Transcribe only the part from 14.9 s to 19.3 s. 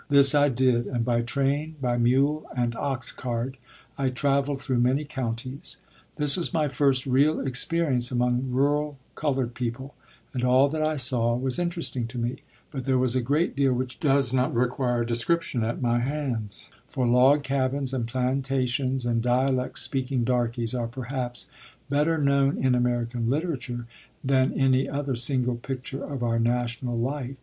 description at my hands; for log cabins and plantations and